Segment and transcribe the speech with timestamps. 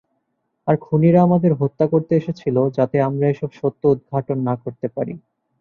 [0.67, 5.13] আর খুনিরা আমাদের হত্যা করতে এসেছিল যাতে আমরা এসব সত্য উদঘাটন না করতে পারি।